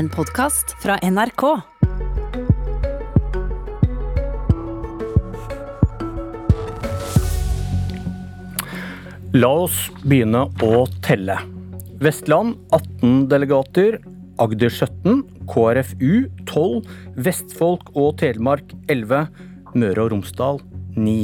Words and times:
En 0.00 0.08
podkast 0.08 0.70
fra 0.80 0.94
NRK. 1.04 1.42
La 9.36 9.50
oss 9.50 9.76
begynne 10.00 10.46
å 10.64 10.86
telle. 11.04 11.36
Vestland 12.00 12.56
18 12.72 13.26
delegater, 13.28 13.98
Agder 14.40 14.72
17, 14.72 15.20
KrFU 15.52 16.14
12, 16.48 16.80
Vestfolk 17.28 17.92
og 17.92 18.14
Telemark 18.24 18.72
11, 18.88 19.28
Møre 19.74 20.06
og 20.06 20.14
Romsdal 20.14 20.62
9. 20.96 21.18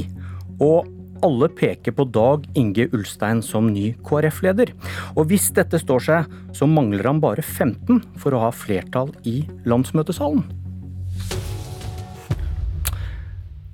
Og 0.61 0.93
alle 1.24 1.48
peker 1.52 1.94
på 1.96 2.06
Dag 2.12 2.44
Inge 2.58 2.88
Ulstein 2.96 3.42
som 3.44 3.70
ny 3.72 3.92
KrF-leder. 4.06 4.72
Og 5.14 5.30
hvis 5.30 5.48
dette 5.56 5.80
står 5.80 6.04
seg, 6.04 6.36
så 6.56 6.68
mangler 6.68 7.08
han 7.08 7.22
bare 7.22 7.44
15 7.44 8.02
for 8.20 8.36
å 8.36 8.44
ha 8.46 8.52
flertall 8.54 9.12
i 9.29 9.40
landsmøtesalen. 9.68 10.44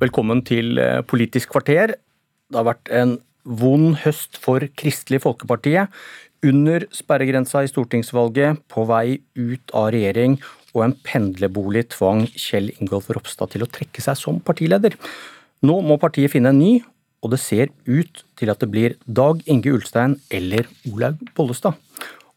Velkommen 0.03 0.43
til 0.47 0.81
eh, 0.83 1.01
Politisk 1.07 1.53
kvarter. 1.55 1.95
Det 2.51 2.59
har 2.59 2.67
vært 2.73 2.91
en 2.91 3.17
vond 3.43 3.95
høst 4.03 4.39
for 4.43 4.65
Kristelig 4.79 5.23
Folkeparti. 5.23 5.77
Under 6.43 6.89
sperregrensa 6.91 7.63
i 7.63 7.71
stortingsvalget, 7.71 8.65
på 8.67 8.83
vei 8.89 9.21
ut 9.39 9.75
av 9.79 9.93
regjering 9.95 10.41
og 10.73 10.87
en 10.87 10.97
pendlerbolig 11.07 11.85
tvang 11.95 12.25
Kjell 12.35 12.73
Ingolf 12.81 13.11
Ropstad 13.15 13.53
til 13.53 13.63
å 13.63 13.71
trekke 13.71 14.03
seg 14.03 14.19
som 14.19 14.41
partileder. 14.43 14.97
Nå 15.63 15.79
må 15.87 15.99
partiet 16.03 16.33
finne 16.33 16.51
en 16.51 16.59
ny, 16.59 16.73
og 17.23 17.31
det 17.33 17.39
ser 17.41 17.71
ut 17.87 18.25
til 18.39 18.51
at 18.51 18.61
det 18.63 18.69
blir 18.73 18.97
Dag 19.07 19.43
Inge 19.47 19.73
Ulstein 19.77 20.19
eller 20.35 20.67
Olaug 20.91 21.23
Bollestad. 21.37 21.79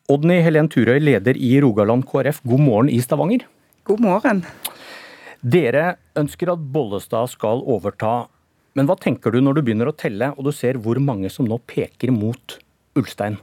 Odny 0.05 0.37
Helen 0.45 0.69
Turøy, 0.69 0.99
leder 1.01 1.33
i 1.33 1.55
Rogaland 1.63 2.05
KrF, 2.05 2.43
god 2.45 2.61
morgen 2.61 2.91
i 2.93 2.99
Stavanger. 3.01 3.47
God 3.89 4.03
morgen. 4.05 4.43
Dere 5.41 5.95
ønsker 6.17 6.53
at 6.53 6.61
Bollestad 6.73 7.31
skal 7.33 7.63
overta, 7.65 8.27
men 8.77 8.85
hva 8.85 8.97
tenker 9.01 9.33
du 9.33 9.41
når 9.41 9.57
du 9.57 9.65
begynner 9.65 9.89
å 9.89 9.97
telle 9.97 10.31
og 10.35 10.45
du 10.45 10.53
ser 10.53 10.77
hvor 10.81 11.01
mange 11.01 11.31
som 11.33 11.49
nå 11.49 11.57
peker 11.65 12.13
mot 12.13 12.59
Ulstein? 12.99 13.39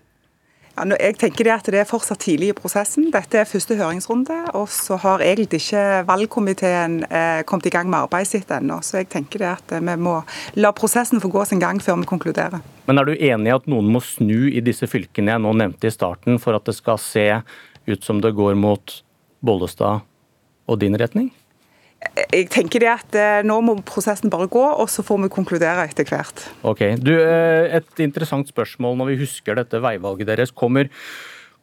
Ja, 0.72 0.86
jeg 0.96 1.18
tenker 1.20 1.44
det 1.44 1.52
at 1.52 1.66
det 1.68 1.80
er 1.82 1.88
fortsatt 1.88 2.22
tidlig 2.24 2.48
i 2.48 2.54
prosessen. 2.56 3.10
Dette 3.12 3.42
er 3.42 3.48
første 3.48 3.76
høringsrunde. 3.76 4.38
Og 4.56 4.70
så 4.72 4.96
har 5.02 5.24
egentlig 5.24 5.60
ikke 5.60 5.82
valgkomiteen 6.08 7.02
eh, 7.10 7.42
kommet 7.48 7.68
i 7.68 7.72
gang 7.74 7.90
med 7.92 8.06
arbeidet 8.06 8.30
sitt 8.30 8.54
ennå. 8.54 8.78
Så 8.80 9.02
jeg 9.02 9.10
tenker 9.12 9.44
det 9.44 9.50
at 9.50 9.74
eh, 9.76 9.84
vi 9.84 9.96
må 10.00 10.20
la 10.56 10.72
prosessen 10.76 11.20
få 11.20 11.28
gå 11.32 11.44
sin 11.50 11.60
gang 11.60 11.82
før 11.84 12.00
vi 12.00 12.08
konkluderer. 12.08 12.64
Men 12.88 12.98
er 13.02 13.08
du 13.10 13.12
enig 13.12 13.52
i 13.52 13.54
at 13.58 13.68
noen 13.68 13.92
må 13.92 14.00
snu 14.04 14.48
i 14.48 14.64
disse 14.64 14.88
fylkene 14.88 15.34
jeg 15.34 15.44
nå 15.44 15.52
nevnte 15.60 15.90
i 15.90 15.92
starten, 15.92 16.40
for 16.40 16.56
at 16.56 16.64
det 16.68 16.78
skal 16.78 17.00
se 17.02 17.28
ut 17.84 18.08
som 18.08 18.24
det 18.24 18.32
går 18.38 18.56
mot 18.56 18.96
Bollestad 19.44 20.06
og 20.70 20.80
din 20.80 20.96
retning? 20.96 21.28
Jeg 22.32 22.48
tenker 22.52 22.82
det 22.82 22.90
at 22.90 23.16
eh, 23.18 23.42
Nå 23.46 23.58
må 23.64 23.76
prosessen 23.88 24.32
bare 24.32 24.48
gå, 24.50 24.62
og 24.62 24.88
så 24.90 25.04
får 25.06 25.22
vi 25.24 25.32
konkludere 25.32 25.86
etter 25.88 26.08
hvert. 26.08 26.46
Ok, 26.66 26.84
du, 27.00 27.14
eh, 27.16 27.78
Et 27.78 28.02
interessant 28.04 28.48
spørsmål 28.48 28.98
når 29.00 29.12
vi 29.12 29.20
husker 29.22 29.56
dette 29.58 29.80
veivalget 29.82 30.28
deres. 30.28 30.52
Kommer, 30.52 30.90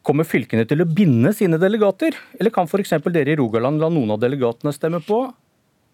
kommer 0.06 0.26
fylkene 0.26 0.66
til 0.68 0.82
å 0.82 0.88
binde 0.88 1.34
sine 1.36 1.60
delegater? 1.60 2.16
Eller 2.38 2.54
kan 2.54 2.70
f.eks. 2.70 2.96
dere 3.06 3.34
i 3.34 3.38
Rogaland 3.38 3.82
la 3.82 3.92
noen 3.92 4.16
av 4.16 4.22
delegatene 4.22 4.74
stemme 4.74 5.02
på 5.04 5.22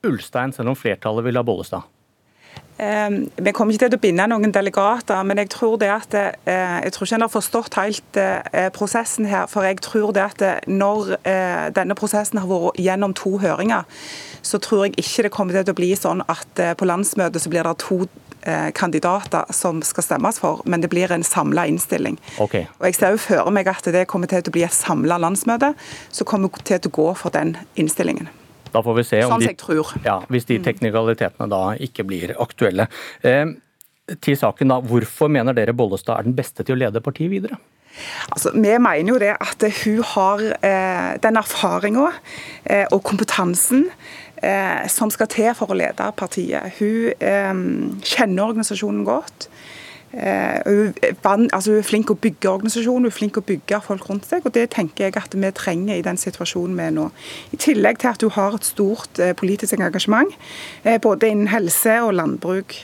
Ulstein, 0.06 0.54
selv 0.54 0.72
om 0.72 0.78
flertallet 0.78 1.26
vil 1.26 1.40
ha 1.40 1.44
Bollestad? 1.44 1.92
Ehm, 2.80 3.26
vi 3.40 3.52
kommer 3.56 3.72
ikke 3.72 3.88
til 3.88 3.98
å 3.98 4.00
binde 4.00 4.26
noen 4.28 4.52
delegater, 4.52 5.20
men 5.26 5.40
jeg 5.40 5.50
tror 5.52 5.76
det 5.80 5.90
at 5.92 6.16
eh, 6.16 6.78
jeg 6.86 6.94
tror 6.94 7.08
ikke 7.08 7.18
en 7.18 7.24
har 7.24 7.32
forstått 7.32 7.78
helt 7.80 8.20
prosessen 8.76 9.28
her. 9.28 9.50
For 9.50 9.66
jeg 9.66 9.82
tror 9.84 10.14
det 10.16 10.24
at 10.24 10.68
når 10.68 11.16
denne 11.76 11.98
prosessen 11.98 12.40
har 12.40 12.48
vært 12.48 12.80
gjennom 12.80 13.16
to 13.16 13.36
høringer, 13.42 13.84
så 14.46 14.60
tror 14.62 14.86
jeg 14.86 14.94
ikke 15.02 15.26
det 15.26 15.32
kommer 15.34 15.58
til 15.58 15.74
å 15.74 15.78
bli 15.78 15.90
sånn 15.98 16.22
at 16.30 16.62
på 16.78 16.88
landsmøtet 16.88 17.42
så 17.42 17.52
blir 17.52 17.66
det 17.66 17.76
to 17.82 18.04
kandidater 18.78 19.48
som 19.50 19.80
skal 19.82 20.04
stemmes 20.06 20.36
for, 20.38 20.60
men 20.70 20.78
det 20.78 20.86
blir 20.92 21.10
en 21.10 21.24
samla 21.26 21.64
innstilling. 21.66 22.14
Okay. 22.38 22.68
Og 22.78 22.86
Jeg 22.86 22.94
ser 22.94 23.16
jo 23.16 23.18
for 23.18 23.50
meg 23.50 23.66
at 23.66 23.90
det 23.90 24.04
kommer 24.06 24.30
til 24.30 24.38
å 24.38 24.54
bli 24.54 24.62
et 24.62 24.76
samla 24.76 25.18
landsmøte 25.18 25.72
som 26.14 26.28
kommer 26.30 26.54
til 26.62 26.78
å 26.78 26.94
gå 26.94 27.08
for 27.18 27.34
den 27.34 27.56
innstillingen. 27.74 28.30
Da 28.76 28.82
får 28.82 28.98
vi 28.98 29.04
se 29.08 29.22
om 29.24 29.34
sånn 29.34 29.46
de. 29.46 29.84
Ja, 30.04 30.18
hvis 30.32 30.48
de 30.48 30.58
mm. 30.60 30.66
teknikalitetene 30.66 31.48
da 31.50 31.62
ikke 31.82 32.04
blir 32.08 32.34
aktuelle. 32.42 32.88
Eh, 33.24 33.46
til 34.22 34.36
saken 34.38 34.70
da, 34.70 34.82
Hvorfor 34.84 35.30
mener 35.32 35.56
dere 35.56 35.74
Bollestad 35.76 36.20
er 36.20 36.28
den 36.28 36.36
beste 36.36 36.62
til 36.66 36.76
å 36.76 36.82
lede 36.84 37.02
partiet 37.04 37.32
videre? 37.32 37.58
Altså, 38.28 38.52
vi 38.52 38.74
mener 38.76 39.08
jo 39.08 39.16
det 39.22 39.32
at 39.32 39.64
hun 39.80 40.02
har 40.12 40.42
eh, 40.60 41.16
den 41.24 41.40
erfaringa 41.40 42.10
eh, 42.64 42.84
og 42.92 43.00
kompetansen 43.08 43.86
eh, 44.42 44.86
som 44.92 45.10
skal 45.10 45.30
til 45.32 45.52
for 45.56 45.72
å 45.72 45.78
lede 45.78 46.10
partiet. 46.16 46.78
Hun 46.80 47.12
eh, 47.20 47.54
kjenner 48.04 48.50
organisasjonen 48.50 49.04
godt. 49.06 49.48
Eh, 50.16 50.60
hun 50.66 51.48
altså 51.52 51.72
hun 51.74 51.80
er 51.82 51.84
flink 51.84 52.10
å 52.10 52.16
bygge 52.16 52.48
organisasjonen, 52.48 53.04
hun 53.04 53.10
er 53.10 53.14
flink 53.14 53.36
å 53.36 53.44
bygge 53.44 53.80
folk 53.84 54.06
rundt 54.08 54.28
seg. 54.28 54.46
og 54.46 54.54
Det 54.54 54.68
tenker 54.72 55.06
jeg 55.06 55.16
at 55.20 55.34
vi 55.34 55.50
trenger 55.52 55.98
i 55.98 56.04
den 56.04 56.16
situasjonen 56.16 56.76
vi 56.78 56.86
er 56.86 56.94
nå. 56.94 57.08
I 57.52 57.58
tillegg 57.60 57.98
til 58.00 58.12
at 58.12 58.24
hun 58.24 58.32
har 58.36 58.56
et 58.56 58.64
stort 58.64 59.20
eh, 59.20 59.34
politisk 59.36 59.76
engasjement, 59.76 60.32
eh, 60.84 60.96
både 61.02 61.28
innen 61.28 61.50
helse 61.52 61.98
og 62.02 62.14
landbruk 62.16 62.78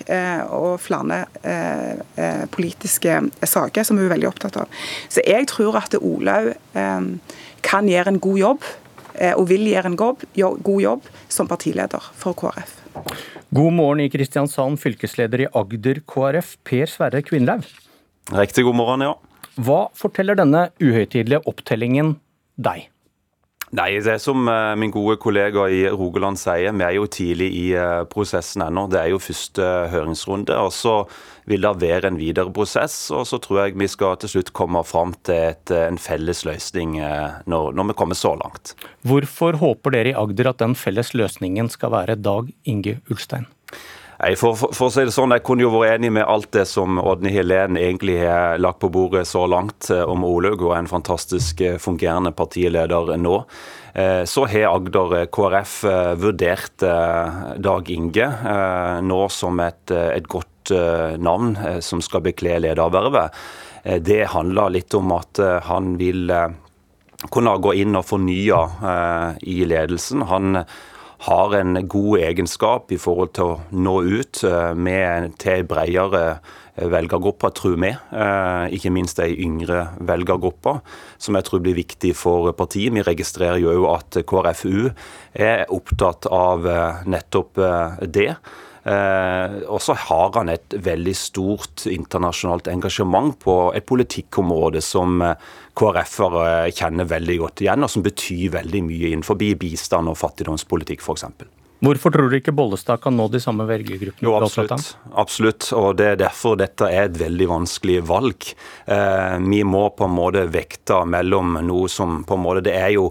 og 0.52 0.80
flere 0.80 1.24
politiske 2.52 3.14
saker 3.44 3.84
som 3.86 3.96
hun 3.96 4.06
er 4.06 4.14
veldig 4.14 4.28
opptatt 4.28 4.58
av. 4.60 4.82
Så 5.08 5.22
jeg 5.26 5.46
tror 5.50 5.78
at 5.80 5.94
Olaug 5.98 6.52
kan 7.62 7.88
gjøre 7.88 8.12
en 8.12 8.20
god 8.20 8.38
jobb, 8.38 8.66
og 9.36 9.44
vil 9.50 9.66
gjøre 9.68 9.92
en 9.92 9.98
god 9.98 10.80
jobb 10.82 11.08
som 11.28 11.48
partileder 11.50 12.10
for 12.18 12.36
KrF. 12.38 12.78
God 13.52 13.74
morgen 13.76 14.00
i 14.00 14.08
Kristiansand, 14.12 14.78
fylkesleder 14.80 15.44
i 15.44 15.50
Agder 15.58 16.00
KrF, 16.08 16.54
Per 16.64 16.88
Sverre 16.88 17.20
Kvinlaug. 17.26 17.66
Riktig 18.32 18.64
god 18.64 18.78
morgen, 18.78 19.04
ja. 19.04 19.12
Hva 19.60 19.82
forteller 19.98 20.38
denne 20.38 20.70
uhøytidelige 20.80 21.42
opptellingen 21.50 22.14
deg? 22.56 22.86
Nei, 23.72 23.94
det 24.04 24.10
er 24.12 24.18
som 24.20 24.44
eh, 24.52 24.74
min 24.76 24.92
gode 24.92 25.14
kollega 25.16 25.64
i 25.72 25.86
Rogaland 25.88 26.36
sier, 26.36 26.74
vi 26.76 26.84
er 26.84 26.92
jo 26.98 27.06
tidlig 27.08 27.46
i 27.56 27.66
eh, 27.72 28.02
prosessen 28.10 28.66
ennå. 28.66 28.84
Det 28.92 28.98
er 29.00 29.12
jo 29.14 29.20
første 29.22 29.68
høringsrunde. 29.88 30.58
og 30.60 30.74
Så 30.76 30.96
vil 31.48 31.64
det 31.64 31.72
være 31.80 32.10
en 32.10 32.18
videre 32.20 32.52
prosess. 32.52 33.06
Og 33.16 33.24
så 33.30 33.40
tror 33.40 33.62
jeg 33.62 33.78
vi 33.80 33.88
skal 33.88 34.18
til 34.20 34.34
slutt 34.34 34.52
komme 34.52 34.84
fram 34.84 35.16
til 35.24 35.54
et, 35.54 35.72
eh, 35.72 35.86
en 35.88 35.96
felles 35.96 36.44
løsning 36.44 36.98
når, 37.48 37.72
når 37.72 37.88
vi 37.88 37.96
kommer 37.96 38.18
så 38.18 38.34
langt. 38.36 38.74
Hvorfor 39.08 39.56
håper 39.62 39.96
dere 39.96 40.12
i 40.12 40.16
Agder 40.20 40.52
at 40.52 40.60
den 40.60 40.76
felles 40.76 41.14
løsningen 41.16 41.72
skal 41.72 41.96
være 41.96 42.20
Dag 42.20 42.52
Inge 42.68 42.98
Ulstein? 43.08 43.48
Nei, 44.22 44.36
for, 44.38 44.54
for, 44.54 44.70
for, 44.70 44.86
å 44.86 44.94
si 44.94 45.02
det 45.02 45.10
sånn, 45.10 45.32
Jeg 45.34 45.42
kunne 45.42 45.64
jo 45.64 45.72
vært 45.74 45.96
enig 45.96 46.12
med 46.14 46.28
alt 46.30 46.52
det 46.54 46.62
som 46.70 47.00
Ådne 47.02 47.32
Helen 47.34 47.74
egentlig 47.80 48.20
har 48.20 48.60
lagt 48.62 48.78
på 48.84 48.92
bordet 48.94 49.24
så 49.26 49.48
langt 49.50 49.88
eh, 49.90 50.02
om 50.06 50.22
Olaug, 50.22 50.62
og 50.62 50.76
en 50.76 50.90
fantastisk 50.90 51.58
eh, 51.66 51.74
fungerende 51.82 52.30
partileder 52.30 53.16
nå. 53.18 53.40
Eh, 53.98 54.22
så 54.30 54.44
har 54.46 54.68
Agder 54.76 55.26
KrF 55.26 55.74
vurdert 56.22 56.86
Dag 57.66 57.90
Inge 57.90 58.28
nå 59.02 59.18
som 59.34 59.58
et, 59.60 59.90
et 59.90 60.30
godt 60.30 60.70
navn 61.18 61.56
som 61.82 61.98
skal 62.04 62.22
bekle 62.22 62.60
ledervervet. 62.62 63.34
Det 64.06 64.20
handler 64.30 64.76
litt 64.76 64.94
om 64.94 65.10
at 65.16 65.40
han 65.66 65.96
vil 65.98 66.30
kunne 67.34 67.56
gå 67.66 67.74
inn 67.82 67.98
og 67.98 68.06
fornye 68.06 68.60
i 69.42 69.58
ledelsen. 69.66 70.22
Han 70.30 70.62
har 71.22 71.54
en 71.54 71.76
god 71.88 72.18
egenskap 72.18 72.90
i 72.92 72.98
forhold 72.98 73.30
til 73.36 73.52
å 73.52 73.60
nå 73.70 73.94
ut 74.02 74.42
eh, 74.48 74.72
med, 74.74 75.36
til 75.42 75.62
en 75.62 75.68
bredere 75.70 76.22
eh, 76.32 76.88
velgergruppe, 76.90 77.52
tror 77.54 77.76
vi. 77.82 77.92
Eh, 77.92 78.74
ikke 78.74 78.90
minst 78.94 79.20
de 79.20 79.28
yngre 79.44 79.84
velgergruppe, 80.02 80.78
som 81.22 81.38
jeg 81.38 81.46
tror 81.46 81.62
blir 81.62 81.78
viktig 81.78 82.14
for 82.18 82.50
partiet. 82.58 82.94
Vi 82.96 83.06
registrerer 83.06 83.62
jo 83.62 83.86
at 83.92 84.18
KrFU 84.26 84.90
er 85.32 85.64
opptatt 85.70 86.26
av 86.26 86.66
nettopp 87.06 87.62
det. 88.02 88.32
Eh, 88.82 89.56
og 89.70 89.78
så 89.82 89.94
har 90.08 90.32
han 90.34 90.50
et 90.50 90.74
veldig 90.82 91.14
stort 91.14 91.84
internasjonalt 91.86 92.66
engasjement 92.72 93.36
på 93.44 93.56
et 93.78 93.86
politikkområde 93.86 94.82
som 94.82 95.22
eh, 95.22 95.50
KrF-ere 95.78 96.72
kjenner 96.74 97.06
veldig 97.10 97.38
godt 97.44 97.62
igjen, 97.62 97.86
og 97.86 97.92
som 97.92 98.02
betyr 98.02 98.56
veldig 98.58 98.84
mye 98.90 99.12
innenfor 99.12 99.38
bistand 99.38 100.10
og 100.10 100.18
fattigdomspolitikk 100.18 101.04
f.eks. 101.04 101.28
Hvorfor 101.82 102.12
tror 102.14 102.28
du 102.30 102.36
ikke 102.38 102.54
Bollestad 102.54 103.00
kan 103.02 103.16
nå 103.18 103.24
de 103.32 103.40
samme 103.42 103.64
velgergruppene? 103.66 104.22
Jo, 104.22 104.36
absolutt. 104.38 104.92
absolutt. 105.18 105.66
Og 105.74 105.96
Det 105.98 106.12
er 106.12 106.20
derfor 106.20 106.54
dette 106.58 106.86
er 106.86 107.08
et 107.08 107.16
veldig 107.18 107.48
vanskelig 107.50 107.96
valg. 108.06 108.52
Eh, 108.86 109.38
vi 109.42 109.62
må 109.66 109.88
på 109.90 110.06
en 110.06 110.14
måte 110.14 110.44
vekte 110.46 111.00
mellom 111.10 111.58
noe 111.66 111.90
som 111.90 112.22
på 112.26 112.38
en 112.38 112.44
måte 112.44 112.62
Det 112.68 112.76
er 112.78 112.94
jo 112.94 113.10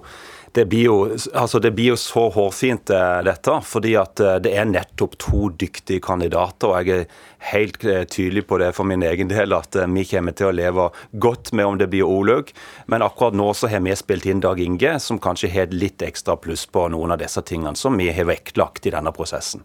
det 0.52 0.66
blir, 0.66 0.84
jo, 0.84 0.96
altså 1.34 1.60
det 1.60 1.72
blir 1.72 1.94
jo 1.94 1.98
så 2.00 2.26
hårfint, 2.34 2.90
eh, 2.90 3.20
dette. 3.24 3.58
Fordi 3.64 3.94
at 4.00 4.20
eh, 4.20 4.38
det 4.44 4.52
er 4.58 4.68
nettopp 4.68 5.16
to 5.22 5.50
dyktige 5.56 6.04
kandidater. 6.04 6.68
og 6.68 6.88
Jeg 6.88 7.06
er 7.06 7.22
helt 7.54 7.86
eh, 7.86 8.04
tydelig 8.04 8.46
på 8.50 8.60
det 8.60 8.74
for 8.76 8.88
min 8.88 9.04
egen 9.08 9.32
del, 9.32 9.56
at 9.56 9.78
vi 9.88 10.06
kommer 10.10 10.36
til 10.36 10.50
å 10.50 10.56
leve 10.56 10.90
godt 11.14 11.54
med 11.56 11.66
om 11.70 11.80
det 11.80 11.88
blir 11.94 12.08
Olaug. 12.08 12.52
Men 12.92 13.06
akkurat 13.06 13.38
nå 13.38 13.52
så 13.56 13.72
har 13.72 13.84
vi 13.86 13.96
spilt 13.96 14.28
inn 14.28 14.44
Dag 14.44 14.60
Inge, 14.60 14.98
som 15.00 15.22
kanskje 15.22 15.54
har 15.54 15.72
litt 15.72 16.04
ekstra 16.04 16.36
pluss 16.36 16.66
på 16.68 16.88
noen 16.92 17.16
av 17.16 17.24
disse 17.24 17.42
tingene 17.48 17.80
som 17.80 17.96
vi 17.98 18.12
har 18.12 18.28
vektlagt 18.28 18.90
i 18.90 18.96
denne 18.96 19.16
prosessen. 19.16 19.64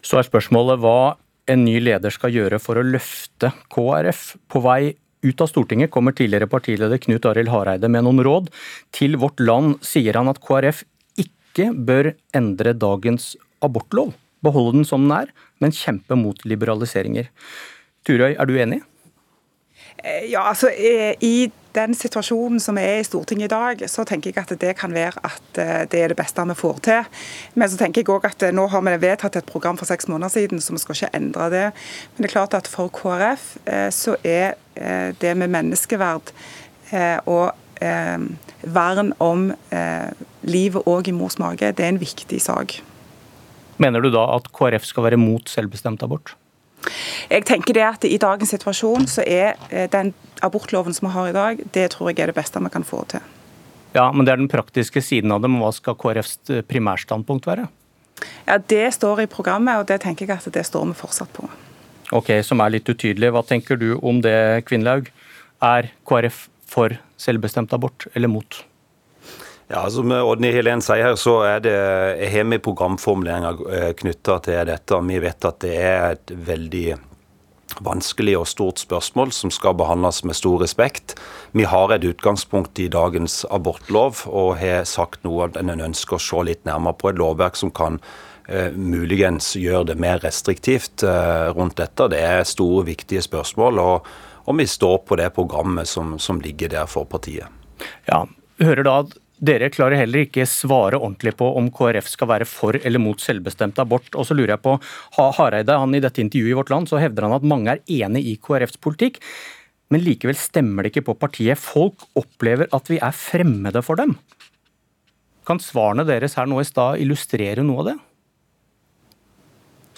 Så 0.00 0.18
er 0.18 0.26
spørsmålet 0.26 0.80
hva 0.80 1.14
en 1.50 1.64
ny 1.66 1.76
leder 1.82 2.12
skal 2.14 2.32
gjøre 2.32 2.60
for 2.62 2.78
å 2.78 2.86
løfte 2.86 3.50
KrF 3.72 4.24
på 4.50 4.62
vei 4.64 4.94
ut 5.22 5.40
av 5.40 5.50
Stortinget 5.50 5.92
kommer 5.94 6.14
tidligere 6.16 6.50
partileder 6.50 6.98
Knut 7.02 7.26
Arild 7.30 7.52
Hareide 7.52 7.90
med 7.90 8.06
noen 8.06 8.22
råd. 8.26 8.50
Til 8.94 9.16
Vårt 9.22 9.40
Land 9.40 9.78
sier 9.86 10.18
han 10.18 10.30
at 10.32 10.42
KrF 10.42 10.82
ikke 11.20 11.70
bør 11.72 12.12
endre 12.36 12.74
dagens 12.74 13.32
abortlov. 13.62 14.12
Beholde 14.42 14.80
den 14.80 14.88
som 14.88 15.04
den 15.06 15.14
er, 15.20 15.34
men 15.62 15.74
kjempe 15.74 16.18
mot 16.18 16.40
liberaliseringer. 16.48 17.28
Turøy, 18.02 18.32
er 18.34 18.48
du 18.50 18.56
enig? 18.58 18.80
Eh, 20.02 20.32
ja, 20.32 20.48
altså 20.50 20.72
eh, 20.72 21.14
I 21.22 21.50
den 21.76 21.94
situasjonen 21.96 22.60
som 22.62 22.78
er 22.80 23.00
i 23.00 23.06
Stortinget 23.06 23.50
i 23.50 23.52
dag, 23.52 23.84
så 23.90 24.04
tenker 24.08 24.32
jeg 24.32 24.42
at 24.42 24.54
det 24.60 24.74
kan 24.78 24.94
være 24.94 25.22
at 25.24 25.60
eh, 25.60 25.84
det 25.90 26.02
er 26.02 26.12
det 26.12 26.18
beste 26.18 26.44
vi 26.48 26.56
får 26.58 26.82
til. 26.86 27.10
Men 27.54 27.70
så 27.70 27.80
tenker 27.80 28.02
jeg 28.02 28.12
også 28.12 28.32
at 28.32 28.54
nå 28.54 28.66
har 28.72 28.84
vi 28.86 28.96
vedtatt 29.06 29.38
et 29.40 29.48
program 29.48 29.80
for 29.80 29.88
seks 29.88 30.08
måneder 30.08 30.32
siden, 30.32 30.60
så 30.60 30.74
vi 30.76 30.82
skal 30.82 30.98
ikke 30.98 31.16
endre 31.16 31.48
det. 31.52 31.64
Men 32.14 32.24
det 32.24 32.30
er 32.30 32.36
klart 32.36 32.58
at 32.58 32.70
for 32.70 32.92
KrF 32.92 33.56
så 33.92 34.16
er 34.24 34.54
det 35.20 35.32
med 35.36 35.52
menneskeverd 35.52 36.32
og 37.28 37.52
vern 38.62 39.12
om 39.20 39.50
livet 40.42 40.88
òg 40.88 41.08
i 41.10 41.14
mors 41.16 41.38
mage, 41.42 41.72
det 41.76 41.84
er 41.84 41.92
en 41.92 42.00
viktig 42.00 42.40
sak. 42.40 42.78
Mener 43.82 44.04
du 44.04 44.10
da 44.12 44.24
at 44.36 44.48
KrF 44.54 44.86
skal 44.86 45.08
være 45.08 45.20
mot 45.20 45.48
selvbestemt 45.50 46.02
abort? 46.04 46.34
Jeg 47.30 47.44
tenker 47.48 47.76
det 47.76 47.84
at 47.86 48.04
I 48.08 48.18
dagens 48.20 48.50
situasjon 48.54 49.06
så 49.10 49.24
er 49.26 49.54
eh, 49.70 49.88
den 49.90 50.12
abortloven 50.42 50.94
som 50.94 51.08
vi 51.08 51.14
har 51.14 51.30
i 51.30 51.36
dag, 51.36 51.62
det 51.74 51.90
tror 51.94 52.10
jeg 52.10 52.22
er 52.22 52.32
det 52.32 52.38
beste 52.38 52.60
vi 52.62 52.72
kan 52.72 52.86
få 52.86 53.04
til. 53.12 53.22
Ja, 53.94 54.10
Men 54.12 54.24
det 54.24 54.32
er 54.32 54.40
den 54.40 54.48
praktiske 54.48 55.02
siden 55.04 55.32
av 55.32 55.42
det. 55.42 55.50
Men 55.52 55.62
hva 55.62 55.72
skal 55.74 55.98
KrFs 56.00 56.38
eh, 56.50 56.62
primærstandpunkt 56.66 57.46
være? 57.46 57.68
Ja, 58.46 58.58
Det 58.58 58.94
står 58.94 59.24
i 59.24 59.26
programmet, 59.26 59.78
og 59.78 59.86
det 59.88 60.00
tenker 60.02 60.26
jeg 60.26 60.38
at 60.38 60.54
det 60.54 60.64
står 60.66 60.86
vi 60.86 60.98
fortsatt 60.98 61.32
på. 61.32 61.48
Ok, 62.12 62.42
Som 62.44 62.60
er 62.60 62.70
litt 62.74 62.88
utydelig. 62.88 63.32
Hva 63.32 63.42
tenker 63.46 63.76
du 63.76 63.98
om 64.02 64.20
det, 64.20 64.64
Kvinnlaug? 64.68 65.08
Er 65.62 65.92
KrF 66.08 66.48
for 66.66 66.96
selvbestemt 67.16 67.72
abort 67.72 68.06
eller 68.14 68.28
mot? 68.28 68.64
Ja, 69.72 69.90
Som 69.90 70.10
Odny 70.12 70.50
Helen 70.52 70.82
sier 70.84 71.06
her, 71.06 71.14
så 71.16 71.38
er 71.48 71.62
det 71.64 71.76
har 72.28 72.44
vi 72.44 72.58
programformuleringer 72.60 73.60
eh, 73.72 73.92
knytta 73.96 74.34
til 74.44 74.66
dette. 74.68 74.98
Vi 75.08 75.20
vet 75.22 75.46
at 75.48 75.62
det 75.64 75.76
er 75.80 76.02
et 76.12 76.32
veldig 76.36 76.98
vanskelig 77.80 78.34
og 78.36 78.50
stort 78.50 78.82
spørsmål 78.82 79.32
som 79.32 79.48
skal 79.54 79.72
behandles 79.80 80.20
med 80.28 80.36
stor 80.36 80.60
respekt. 80.60 81.14
Vi 81.56 81.64
har 81.64 81.94
et 81.94 82.04
utgangspunkt 82.04 82.82
i 82.84 82.90
dagens 82.92 83.46
abortlov 83.48 84.26
og 84.28 84.58
har 84.60 84.84
sagt 84.84 85.24
noe 85.24 85.48
at 85.48 85.56
en 85.56 85.72
ønsker 85.72 86.18
å 86.18 86.20
se 86.20 86.44
litt 86.50 86.68
nærmere 86.68 86.98
på 87.00 87.08
et 87.08 87.22
lovverk 87.22 87.56
som 87.56 87.72
kan 87.72 87.96
eh, 88.52 88.68
muligens 88.76 89.54
gjøre 89.56 89.94
det 89.94 89.98
mer 90.04 90.20
restriktivt 90.20 91.00
eh, 91.00 91.48
rundt 91.56 91.80
dette. 91.80 92.10
Det 92.12 92.20
er 92.20 92.44
store, 92.44 92.84
viktige 92.92 93.24
spørsmål, 93.24 93.80
og, 93.80 94.12
og 94.44 94.60
vi 94.60 94.68
står 94.68 95.00
på 95.08 95.16
det 95.24 95.32
programmet 95.32 95.88
som, 95.88 96.18
som 96.20 96.44
ligger 96.44 96.76
der 96.76 96.92
for 96.92 97.08
partiet. 97.08 97.48
Ja, 98.04 98.26
hører 98.60 98.84
da 98.84 99.00
at 99.06 99.18
dere 99.42 99.70
klarer 99.74 99.98
heller 99.98 100.22
ikke 100.22 100.44
svare 100.46 101.00
ordentlig 101.00 101.34
på 101.38 101.48
om 101.58 101.70
KrF 101.74 102.10
skal 102.12 102.30
være 102.30 102.46
for 102.46 102.78
eller 102.78 103.02
mot 103.02 103.20
selvbestemt 103.20 103.80
abort. 103.82 104.12
Og 104.14 104.28
så 104.28 104.36
lurer 104.38 104.54
jeg 104.54 104.62
på, 104.62 104.76
Hareide 105.18 105.78
han 105.82 105.96
I 105.98 106.02
dette 106.04 106.22
intervjuet 106.22 106.54
i 106.54 106.58
Vårt 106.60 106.70
Land 106.70 106.90
så 106.90 107.00
hevder 107.02 107.26
han 107.26 107.34
at 107.36 107.48
mange 107.54 107.74
er 107.74 107.82
enig 108.02 108.22
i 108.30 108.36
KrFs 108.38 108.78
politikk, 108.82 109.18
men 109.92 110.04
likevel 110.04 110.38
stemmer 110.38 110.86
det 110.86 110.92
ikke 110.92 111.08
på 111.10 111.18
partiet. 111.20 111.60
Folk 111.60 112.06
opplever 112.18 112.70
at 112.72 112.88
vi 112.88 113.00
er 113.02 113.16
fremmede 113.16 113.82
for 113.84 113.98
dem. 113.98 114.14
Kan 115.48 115.58
svarene 115.60 116.06
deres 116.06 116.38
her 116.38 116.46
nå 116.46 116.62
i 116.62 116.68
stad 116.68 117.02
illustrere 117.02 117.66
noe 117.66 117.82
av 117.82 117.90
det? 117.90 117.96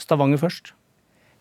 Stavanger 0.00 0.40
først. 0.40 0.72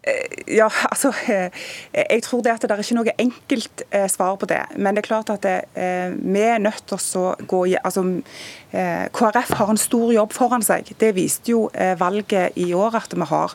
Eh, 0.03 0.55
ja, 0.57 0.67
altså 0.91 1.13
eh, 1.31 1.50
Jeg 1.94 2.23
tror 2.23 2.41
det 2.44 2.51
at 2.51 2.61
det 2.61 2.71
er 2.71 2.81
ikke 2.83 2.97
noe 2.97 3.13
enkelt 3.23 3.83
eh, 3.89 4.09
svar 4.11 4.35
på 4.35 4.50
det. 4.51 4.59
Men 4.75 4.95
det 4.95 5.03
er 5.03 5.07
klart 5.07 5.31
at 5.31 5.44
det, 5.44 5.55
vi 6.19 6.44
er 6.44 6.59
nødt 6.59 6.83
til 6.89 7.19
å 7.21 7.33
gå 7.47 7.63
i 7.71 7.77
altså, 7.79 8.03
KrF 8.73 9.53
har 9.59 9.69
en 9.69 9.79
stor 9.79 10.11
jobb 10.13 10.33
foran 10.33 10.65
seg. 10.65 10.89
Det 11.00 11.13
viste 11.15 11.53
jo 11.53 11.67
valget 12.00 12.57
i 12.59 12.71
år 12.73 12.97
at 12.97 13.13
vi 13.13 13.27
har. 13.29 13.53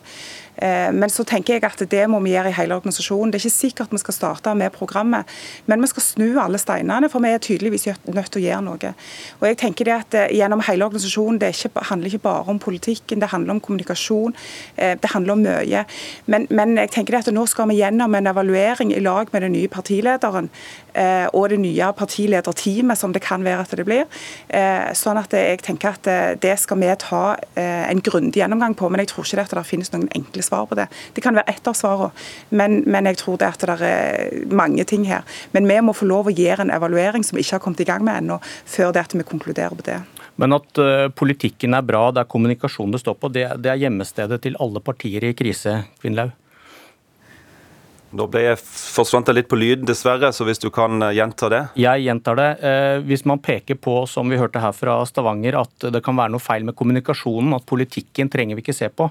Eh, 0.62 0.90
men 0.92 1.10
så 1.10 1.24
tenker 1.28 1.56
jeg 1.56 1.64
at 1.66 1.82
det 1.90 2.04
må 2.10 2.20
vi 2.24 2.34
gjøre 2.34 2.52
i 2.52 2.56
hele 2.56 2.78
organisasjonen. 2.78 3.32
Det 3.32 3.40
er 3.40 3.46
ikke 3.46 3.56
sikkert 3.56 3.94
vi 3.94 4.02
skal 4.02 4.16
starte 4.16 4.54
med 4.58 4.74
programmet, 4.74 5.28
men 5.66 5.82
vi 5.82 5.90
skal 5.90 6.04
snu 6.04 6.28
alle 6.42 6.60
steinene, 6.60 7.10
for 7.10 7.24
vi 7.24 7.32
er 7.32 7.42
tydeligvis 7.42 7.88
nødt 8.06 8.32
til 8.32 8.42
å 8.42 8.44
gjøre 8.46 8.64
noe. 8.66 8.92
Og 9.40 9.46
jeg 9.48 9.60
tenker 9.64 9.88
det 9.88 9.96
at 9.96 10.18
eh, 10.18 10.34
Gjennom 10.38 10.60
hele 10.68 10.86
organisasjonen 10.86 11.40
det 11.42 11.48
ikke, 11.56 11.82
handler 11.88 12.12
ikke 12.12 12.22
bare 12.22 12.52
om 12.52 12.60
politikken, 12.62 13.18
det 13.18 13.30
handler 13.32 13.56
om 13.56 13.62
kommunikasjon. 13.64 14.36
Eh, 14.76 14.94
det 15.00 15.10
handler 15.10 15.34
om 15.34 15.42
mye. 15.42 15.84
Men, 16.26 16.46
men 16.50 16.76
jeg 16.78 16.92
tenker 16.94 17.16
det 17.16 17.24
at 17.26 17.34
nå 17.34 17.46
skal 17.50 17.70
vi 17.70 17.80
gjennom 17.80 18.14
en 18.14 18.30
evaluering 18.30 18.92
i 18.94 19.02
lag 19.02 19.32
med 19.32 19.42
den 19.42 19.56
nye 19.56 19.70
partilederen 19.72 20.50
og 21.32 21.48
det 21.52 21.58
nye 21.62 21.90
partilederteamet, 21.96 22.98
som 22.98 23.12
det 23.14 23.22
kan 23.24 23.44
være 23.44 23.64
at 23.64 23.74
det 23.78 23.86
blir. 23.86 24.04
Sånn 24.98 25.20
at 25.20 25.34
jeg 25.36 25.60
tenker 25.64 25.96
at 25.96 26.40
det 26.42 26.54
skal 26.60 26.80
vi 26.80 26.90
ta 27.00 27.22
en 27.58 28.02
grundig 28.04 28.40
gjennomgang 28.40 28.76
på. 28.78 28.90
Men 28.90 29.02
jeg 29.02 29.12
tror 29.12 29.26
ikke 29.26 29.38
det 29.38 29.46
at 29.46 29.56
det 29.58 29.64
finnes 29.68 29.92
noen 29.94 30.08
enkle 30.16 30.44
svar 30.44 30.66
på 30.70 30.78
det. 30.78 30.88
Det 31.14 31.24
kan 31.24 31.38
være 31.38 31.54
ett 31.54 31.70
av 31.70 31.76
svarene, 31.78 32.10
men, 32.50 32.82
men, 32.86 33.08
jeg 33.10 33.20
tror 33.22 33.38
det 33.40 33.50
at 33.52 33.66
det 33.68 33.78
er 33.88 34.46
mange 34.50 34.84
ting 34.88 35.06
her. 35.08 35.26
Men 35.52 35.68
vi 35.70 35.78
må 35.84 35.94
få 35.96 36.08
lov 36.08 36.30
å 36.30 36.34
gjøre 36.34 36.66
en 36.66 36.74
evaluering 36.74 37.26
som 37.26 37.38
vi 37.38 37.46
ikke 37.46 37.58
har 37.58 37.64
kommet 37.64 37.84
i 37.84 37.88
gang 37.88 38.04
med 38.06 38.22
ennå, 38.22 38.40
før 38.68 38.92
det 38.94 39.06
at 39.06 39.16
vi 39.16 39.26
konkluderer 39.26 39.76
på 39.78 39.86
det. 39.86 40.00
Men 40.38 40.54
at 40.54 40.80
politikken 41.18 41.74
er 41.74 41.86
bra, 41.86 42.08
det 42.14 42.22
er 42.22 42.30
kommunikasjon 42.30 42.92
det 42.94 43.02
står 43.02 43.16
på, 43.18 43.30
det, 43.34 43.48
det 43.62 43.72
er 43.72 43.80
hjemmestedet 43.86 44.38
til 44.44 44.58
alle 44.62 44.82
partier 44.84 45.26
i 45.26 45.34
krise, 45.38 45.80
Kvinnlaug? 46.02 46.30
Nå 48.16 48.24
ble 48.32 48.44
jeg 48.46 48.60
forsvant 48.62 49.28
litt 49.36 49.50
på 49.50 49.58
lyden, 49.60 49.84
dessverre, 49.88 50.30
så 50.32 50.46
hvis 50.48 50.62
du 50.62 50.70
kan 50.72 51.02
eh, 51.04 51.14
gjenta 51.18 51.50
det? 51.52 51.60
Jeg 51.80 52.06
gjentar 52.06 52.38
det. 52.40 52.48
Eh, 52.64 52.96
hvis 53.04 53.26
man 53.28 53.42
peker 53.44 53.76
på, 53.76 54.00
som 54.08 54.32
vi 54.32 54.38
hørte 54.40 54.62
her 54.62 54.72
fra 54.76 54.96
Stavanger, 55.08 55.58
at 55.60 55.88
det 55.92 56.02
kan 56.04 56.16
være 56.16 56.32
noe 56.32 56.42
feil 56.42 56.64
med 56.64 56.76
kommunikasjonen, 56.78 57.52
at 57.58 57.68
politikken 57.68 58.32
trenger 58.32 58.56
vi 58.56 58.64
ikke 58.64 58.76
se 58.76 58.88
på, 58.88 59.10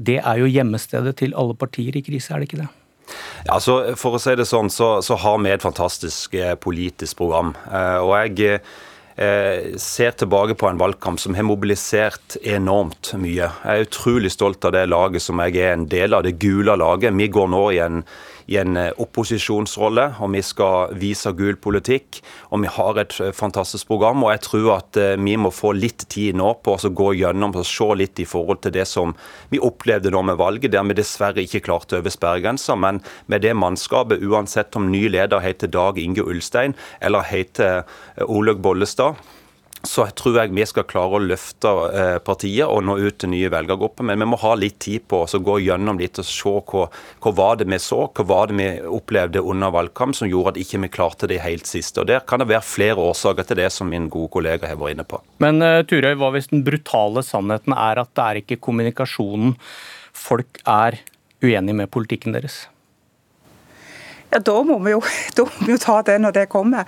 det 0.00 0.18
er 0.18 0.42
jo 0.42 0.50
gjemmestedet 0.50 1.14
til 1.20 1.36
alle 1.38 1.54
partier 1.58 1.94
i 1.94 2.02
krise, 2.02 2.32
er 2.34 2.42
det 2.42 2.50
ikke 2.50 2.62
det? 2.64 2.68
Ja, 3.46 3.58
så 3.62 3.80
For 3.98 4.16
å 4.16 4.22
si 4.22 4.34
det 4.38 4.46
sånn, 4.46 4.70
så, 4.70 4.96
så 5.06 5.18
har 5.18 5.38
vi 5.42 5.54
et 5.54 5.66
fantastisk 5.66 6.34
eh, 6.38 6.56
politisk 6.58 7.22
program. 7.22 7.54
Og 8.02 8.14
jeg 8.24 8.62
ser 9.20 10.14
tilbake 10.16 10.54
på 10.56 10.64
en 10.70 10.78
valgkamp 10.80 11.20
som 11.20 11.34
har 11.36 11.44
mobilisert 11.44 12.38
enormt 12.40 13.10
mye. 13.20 13.50
Jeg 13.50 13.68
er 13.68 13.84
utrolig 13.84 14.30
stolt 14.32 14.64
av 14.64 14.72
det 14.72 14.86
laget 14.88 15.20
som 15.20 15.42
jeg 15.44 15.58
er 15.60 15.74
en 15.74 15.84
del 15.92 16.16
av, 16.16 16.24
det 16.24 16.38
gule 16.40 16.72
laget. 16.80 17.12
Vi 17.18 17.28
går 17.28 17.50
nå 17.52 17.60
i 17.76 17.82
en 17.84 18.00
i 18.50 18.58
en 18.58 18.76
eh, 18.76 18.90
opposisjonsrolle, 18.98 20.06
og 20.18 20.32
vi 20.34 20.42
skal 20.42 20.94
vise 20.98 21.30
gul 21.38 21.54
politikk. 21.62 22.18
Og 22.50 22.64
vi 22.64 22.72
har 22.74 22.98
et 22.98 23.14
eh, 23.22 23.32
fantastisk 23.36 23.86
program, 23.92 24.24
og 24.26 24.32
jeg 24.34 24.42
tror 24.48 24.70
at 24.74 24.98
eh, 24.98 25.14
vi 25.22 25.36
må 25.38 25.52
få 25.54 25.72
litt 25.78 26.08
tid 26.10 26.38
nå 26.40 26.56
på 26.64 26.74
å 26.74 26.92
gå 27.02 27.12
gjennom 27.20 27.54
og 27.54 27.66
se 27.68 27.88
litt 28.00 28.22
i 28.22 28.26
forhold 28.28 28.64
til 28.66 28.74
det 28.74 28.88
som 28.90 29.14
vi 29.54 29.62
opplevde 29.62 30.10
nå 30.10 30.24
med 30.26 30.40
valget, 30.40 30.74
der 30.74 30.86
vi 30.88 30.98
dessverre 30.98 31.44
ikke 31.46 31.62
klarte 31.68 32.00
over 32.00 32.10
sperregrensa. 32.10 32.74
Men 32.74 33.02
med 33.30 33.46
det 33.46 33.54
mannskapet, 33.54 34.24
uansett 34.26 34.74
om 34.78 34.90
ny 34.90 35.06
leder 35.14 35.44
heter 35.44 35.70
Dag 35.70 36.00
Inge 36.02 36.26
Ulstein 36.26 36.74
eller 37.00 37.26
heter 37.30 37.84
Olaug 38.26 38.58
Bollestad, 38.64 39.20
så 39.86 40.04
tror 40.16 40.36
jeg 40.36 40.52
vi 40.52 40.64
skal 40.68 40.84
klare 40.88 41.16
å 41.16 41.22
løfte 41.24 41.70
eh, 41.96 42.16
partiet 42.24 42.68
og 42.68 42.82
nå 42.84 42.98
ut 43.00 43.16
til 43.20 43.32
nye 43.32 43.50
velgergrupper. 43.52 44.04
Men 44.06 44.20
vi 44.20 44.28
må 44.28 44.38
ha 44.42 44.52
litt 44.58 44.78
tid 44.82 45.06
på 45.08 45.22
oss 45.24 45.36
å 45.36 45.42
gå 45.44 45.56
gjennom 45.64 46.00
litt 46.00 46.20
og 46.20 46.26
se 46.28 46.52
hva, 46.72 46.86
hva 47.24 47.32
var 47.36 47.60
det 47.60 47.68
vi 47.70 47.78
så, 47.80 48.02
hva 48.16 48.26
var 48.28 48.50
det 48.50 48.58
vi 48.58 48.68
opplevde 49.00 49.40
under 49.40 49.72
valgkamp 49.74 50.18
som 50.18 50.28
gjorde 50.28 50.54
at 50.54 50.60
ikke 50.60 50.82
vi 50.84 50.92
klarte 50.92 51.30
det 51.30 51.40
helt 51.44 51.70
siste. 51.70 52.02
Og 52.02 52.10
Der 52.10 52.26
kan 52.28 52.42
det 52.42 52.50
være 52.50 52.66
flere 52.66 53.06
årsaker 53.10 53.48
til 53.48 53.62
det, 53.62 53.70
som 53.72 53.88
min 53.88 54.10
gode 54.12 54.32
kollega 54.36 54.68
har 54.68 54.80
vært 54.80 54.98
inne 54.98 55.08
på. 55.08 55.22
Men 55.40 55.62
uh, 55.64 55.80
Turøy, 55.88 56.12
hva 56.20 56.32
hvis 56.34 56.50
den 56.52 56.64
brutale 56.66 57.24
sannheten 57.24 57.76
er 57.76 58.02
at 58.04 58.12
det 58.16 58.26
er 58.26 58.42
ikke 58.42 58.60
kommunikasjonen 58.68 59.56
folk 60.16 60.60
er 60.68 61.00
uenig 61.40 61.78
med 61.78 61.90
politikken 61.92 62.36
deres? 62.36 62.66
Ja, 64.30 64.38
Da 64.38 64.62
må 64.62 64.78
vi 64.84 64.92
jo, 64.94 65.00
må 65.38 65.66
vi 65.66 65.74
jo 65.74 65.78
ta 65.80 66.00
det 66.06 66.18
når 66.22 66.34
det 66.36 66.46
kommer. 66.52 66.86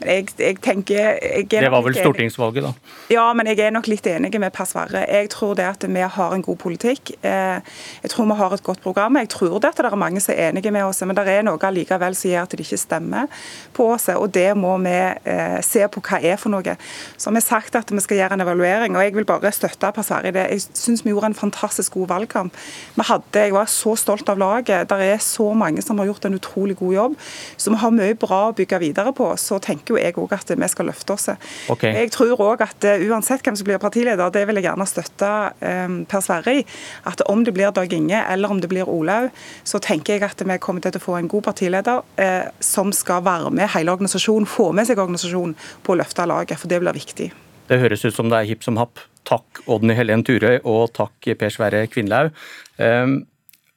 Men 0.00 0.08
jeg, 0.10 0.28
jeg 0.38 0.58
tenker 0.64 0.98
jeg 1.22 1.48
Det 1.50 1.70
var 1.72 1.84
vel 1.86 1.96
stortingsvalget, 1.96 2.66
da? 2.66 2.72
Ja, 3.12 3.24
men 3.36 3.48
jeg 3.48 3.60
er 3.64 3.72
nok 3.74 3.88
litt 3.88 4.06
enig 4.08 4.32
med 4.40 4.52
Per 4.52 4.68
Sverre. 4.68 5.04
Jeg 5.08 5.30
tror 5.32 5.54
det 5.58 5.66
at 5.68 5.86
vi 5.88 6.04
har 6.16 6.34
en 6.36 6.44
god 6.44 6.58
politikk. 6.60 7.14
Eh, 7.24 7.60
jeg 8.02 8.12
tror 8.12 8.28
vi 8.28 8.36
har 8.38 8.56
et 8.56 8.64
godt 8.64 8.82
program. 8.84 9.16
Jeg 9.20 9.30
tror 9.32 9.58
det 9.60 9.72
at 9.72 9.80
det 9.80 9.88
er 9.88 9.96
mange 10.00 10.20
som 10.20 10.34
er 10.34 10.50
enige 10.50 10.72
med 10.74 10.84
oss, 10.84 11.02
men 11.06 11.16
det 11.16 11.26
er 11.28 11.46
noe 11.46 11.60
allikevel 11.68 12.16
som 12.18 12.30
gjør 12.30 12.46
at 12.46 12.56
det 12.56 12.66
ikke 12.66 12.80
stemmer 12.80 13.42
på 13.76 13.88
oss. 13.94 14.08
Og 14.12 14.28
det 14.34 14.50
må 14.58 14.74
vi 14.84 14.92
eh, 14.92 15.58
se 15.64 15.86
på 15.88 16.04
hva 16.04 16.20
er 16.20 16.36
for 16.40 16.52
noe. 16.52 16.76
Så 17.16 17.30
har 17.30 17.36
vi 17.38 17.44
sagt 17.44 17.78
at 17.78 17.92
vi 17.92 18.04
skal 18.04 18.20
gjøre 18.20 18.36
en 18.36 18.44
evaluering, 18.44 18.96
og 18.96 19.06
jeg 19.06 19.16
vil 19.16 19.28
bare 19.28 19.52
støtte 19.54 19.92
Per 19.96 20.06
Sverre 20.06 20.32
i 20.32 20.36
det. 20.36 20.46
Jeg 20.52 20.66
syns 20.76 21.04
vi 21.06 21.14
gjorde 21.14 21.32
en 21.32 21.38
fantastisk 21.38 21.96
god 21.96 22.12
valgkamp. 22.16 22.56
Vi 22.96 23.08
hadde, 23.08 23.46
Jeg 23.46 23.52
var 23.56 23.66
så 23.66 23.96
stolt 23.96 24.28
av 24.28 24.38
laget. 24.38 24.88
Det 24.90 25.00
er 25.08 25.18
så 25.18 25.52
mange 25.54 25.82
som 25.82 25.98
har 25.98 26.06
gjort 26.10 26.24
en 26.28 26.36
utrolig 26.36 26.76
god 26.76 26.81
god 26.82 26.96
jobb. 26.96 27.16
Så 27.56 27.72
vi 27.72 27.80
har 27.82 27.94
mye 27.94 28.18
bra 28.18 28.40
å 28.50 28.54
bygge 28.58 28.80
videre 28.82 29.14
på. 29.16 29.30
Så 29.40 29.60
tenker 29.62 29.94
jo 29.94 30.00
jeg 30.00 30.16
òg 30.20 30.34
at 30.36 30.52
vi 30.52 30.70
skal 30.70 30.90
løfte 30.90 31.16
oss. 31.16 31.30
Okay. 31.72 31.94
Jeg 31.96 32.12
tror 32.14 32.40
òg 32.42 32.64
at 32.66 32.88
uh, 32.88 33.06
uansett 33.08 33.44
hvem 33.46 33.58
som 33.58 33.68
blir 33.68 33.80
partileder, 33.82 34.32
det 34.34 34.44
vil 34.48 34.60
jeg 34.60 34.68
gjerne 34.68 34.88
støtte 34.88 35.30
um, 35.60 36.00
Per 36.10 36.24
Sverre 36.24 36.56
i. 36.60 36.64
At 37.08 37.24
om 37.30 37.44
det 37.46 37.54
blir 37.56 37.74
Dag 37.74 37.92
Inge 37.94 38.24
eller 38.32 38.52
om 38.52 38.60
det 38.62 38.70
blir 38.72 38.88
Olaug, 38.90 39.30
så 39.64 39.80
tenker 39.82 40.16
jeg 40.16 40.26
at 40.26 40.42
vi 40.42 40.58
kommer 40.62 40.84
til 40.84 40.98
å 40.98 41.02
få 41.02 41.16
en 41.18 41.30
god 41.30 41.46
partileder 41.50 42.02
uh, 42.02 42.50
som 42.62 42.92
skal 42.96 43.24
være 43.26 43.52
med 43.54 43.70
hele 43.76 43.94
organisasjonen, 43.94 44.48
få 44.48 44.70
med 44.76 44.88
seg 44.88 45.00
organisasjonen 45.02 45.56
på 45.86 45.94
å 45.94 46.00
løfte 46.02 46.26
laget, 46.28 46.60
for 46.60 46.70
det 46.72 46.82
blir 46.82 46.96
viktig. 46.96 47.32
Det 47.70 47.78
høres 47.80 48.04
ut 48.04 48.14
som 48.14 48.30
det 48.30 48.40
er 48.40 48.50
hipp 48.50 48.64
som 48.66 48.78
happ. 48.80 49.00
Takk 49.28 49.62
Odny 49.70 49.94
Helen 49.94 50.24
Turøy 50.26 50.58
og 50.66 50.90
takk 50.96 51.30
Per 51.38 51.54
Sverre 51.54 51.84
Kvinlaug. 51.90 52.32
Um, 52.76 53.22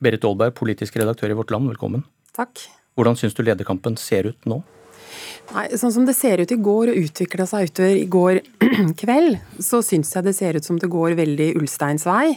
Berit 0.03 0.25
Aalberg, 0.27 0.55
politisk 0.57 0.97
redaktør 0.99 1.31
i 1.31 1.37
Vårt 1.37 1.53
Land, 1.53 1.69
velkommen. 1.71 2.03
Takk. 2.35 2.65
Hvordan 2.95 3.19
syns 3.19 3.35
du 3.35 3.43
lederkampen 3.43 3.99
ser 3.99 4.31
ut 4.31 4.49
nå? 4.49 4.61
Nei, 5.53 5.65
Sånn 5.77 5.93
som 5.93 6.05
det 6.07 6.15
ser 6.17 6.41
ut 6.41 6.51
i 6.51 6.57
går 6.59 6.91
og 6.91 6.99
utvikla 7.05 7.45
seg 7.47 7.69
utover 7.69 7.97
i 7.99 8.07
går 8.11 8.39
kveld, 9.01 9.37
så 9.61 9.81
syns 9.85 10.11
jeg 10.15 10.25
det 10.25 10.33
ser 10.37 10.57
ut 10.57 10.65
som 10.65 10.79
det 10.81 10.89
går 10.91 11.15
veldig 11.19 11.51
Ulsteins 11.59 12.05
vei. 12.07 12.33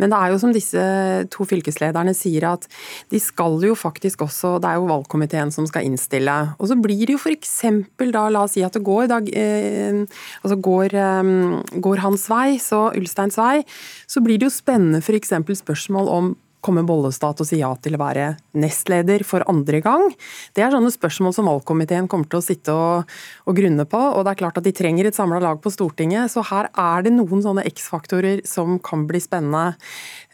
Men 0.00 0.12
det 0.12 0.20
er 0.20 0.32
jo 0.32 0.38
som 0.40 0.54
disse 0.54 0.84
to 1.32 1.46
fylkeslederne 1.48 2.14
sier, 2.16 2.46
at 2.52 2.68
de 3.12 3.20
skal 3.22 3.58
jo 3.66 3.74
faktisk 3.78 4.22
også 4.26 4.56
Det 4.62 4.70
er 4.70 4.78
jo 4.78 4.88
valgkomiteen 4.90 5.52
som 5.54 5.66
skal 5.68 5.88
innstille. 5.88 6.36
Og 6.60 6.70
så 6.70 6.78
blir 6.80 7.04
det 7.06 7.16
jo 7.16 7.22
f.eks. 7.22 7.56
da, 7.98 8.28
la 8.30 8.46
oss 8.46 8.56
si 8.56 8.64
at 8.66 8.76
det 8.76 8.84
går, 8.86 9.08
da, 9.10 9.20
eh, 9.26 10.02
altså 10.42 10.60
går, 10.68 10.96
eh, 11.02 11.34
går 11.82 12.04
hans 12.04 12.28
vei, 12.30 12.56
så 12.62 12.88
Ulsteins 12.96 13.38
vei, 13.40 13.60
så 14.06 14.22
blir 14.24 14.38
det 14.40 14.48
jo 14.48 14.54
spennende 14.54 15.02
f.eks. 15.02 15.34
spørsmål 15.64 16.12
om 16.12 16.34
kommer 16.66 16.86
Bollestad 16.86 17.38
til 17.38 17.46
å 17.46 17.48
si 17.48 17.60
ja 17.60 17.70
til 17.80 17.96
å 17.96 18.02
være 18.02 18.32
nestleder 18.58 19.24
for 19.26 19.44
andre 19.50 19.80
gang? 19.84 20.10
Det 20.56 20.64
er 20.64 20.74
sånne 20.74 20.92
spørsmål 20.94 21.34
som 21.36 21.48
valgkomiteen 21.50 22.10
kommer 22.10 22.28
til 22.30 22.40
å 22.40 22.44
sitte 22.44 22.74
og, 22.74 23.16
og 23.46 23.58
grunne 23.58 23.86
på. 23.88 24.00
Og 24.16 24.26
det 24.26 24.34
er 24.34 24.42
klart 24.42 24.60
at 24.60 24.66
de 24.66 24.74
trenger 24.76 25.08
et 25.08 25.16
samla 25.16 25.40
lag 25.42 25.62
på 25.62 25.72
Stortinget, 25.72 26.32
så 26.32 26.44
her 26.50 26.70
er 26.72 27.06
det 27.06 27.14
noen 27.14 27.44
sånne 27.44 27.66
X-faktorer 27.70 28.42
som 28.48 28.80
kan 28.82 29.06
bli 29.08 29.22
spennende. 29.22 29.76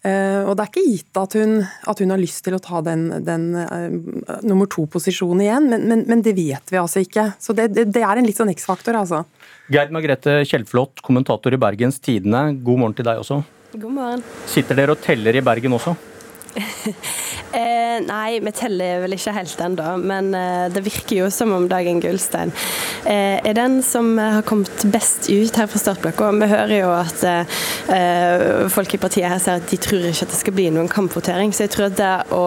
Uh, 0.03 0.43
og 0.51 0.57
det 0.59 0.65
er 0.65 0.71
ikke 0.73 0.83
gitt 0.83 1.19
at 1.21 1.37
hun, 1.39 1.61
at 1.63 2.01
hun, 2.03 2.11
har 2.11 2.19
lyst 2.19 2.43
til 2.43 2.57
å 2.57 2.63
ta 2.63 2.81
den, 2.83 3.05
den 3.23 3.45
uh, 3.55 4.41
nummer 4.43 4.67
to-posisjonen 4.67 5.45
igjen, 5.45 5.69
men, 5.71 5.87
men, 5.87 6.03
men, 6.09 6.25
det 6.27 6.35
vet 6.35 6.73
vi 6.75 6.81
altså 6.81 7.05
ikke. 7.05 7.29
Så 7.39 7.55
det, 7.55 7.69
det, 7.77 7.87
det 7.95 8.03
er 8.03 8.19
en 8.19 8.27
litt 8.27 8.41
sånn 8.41 8.51
X-faktor, 8.51 8.99
altså. 8.99 9.23
Gerd 9.71 9.95
Margrethe 9.95 10.41
Kjellflot, 10.49 11.05
kommentator 11.07 11.55
i 11.55 11.61
Bergens 11.63 12.03
Tidende, 12.03 12.49
god 12.67 12.83
morgen 12.83 12.99
til 12.99 13.07
deg 13.07 13.23
også. 13.23 13.45
God 13.79 13.95
morgen. 13.95 14.25
Sitter 14.51 14.77
dere 14.77 14.97
og 14.97 15.05
teller 15.07 15.39
i 15.39 15.45
Bergen 15.45 15.79
også? 15.79 15.95
eh, 17.57 17.99
nei, 18.05 18.39
vi 18.45 18.53
teller 18.57 19.03
vel 19.05 19.17
ikke 19.17 19.35
helt 19.37 19.61
ennå, 19.65 19.95
men 20.03 20.33
eh, 20.37 20.67
det 20.73 20.83
virker 20.85 21.23
jo 21.23 21.29
som 21.33 21.53
om 21.57 21.69
Dagen 21.71 22.01
Gullstein 22.03 22.53
eh, 23.09 23.39
er 23.41 23.57
den 23.57 23.79
som 23.87 24.15
har 24.21 24.45
kommet 24.49 24.85
best 24.93 25.31
ut 25.31 25.57
her 25.57 25.71
fra 25.71 25.81
startblokka. 25.81 26.31
Vi 26.43 26.51
hører 26.51 26.75
jo 26.77 26.91
at 26.95 27.25
eh, 27.29 28.69
folk 28.73 28.95
i 28.97 29.01
partiet 29.03 29.31
her 29.31 29.43
sier 29.43 29.63
at 29.63 29.69
de 29.71 29.81
tror 29.81 30.09
ikke 30.09 30.27
at 30.27 30.35
det 30.35 30.41
skal 30.41 30.57
bli 30.57 30.69
noen 30.75 30.91
kampvotering. 30.93 31.55
Så 31.55 31.67
jeg 31.67 31.75
tror 31.75 31.89
at 31.89 31.99
det 32.01 32.13
å 32.35 32.43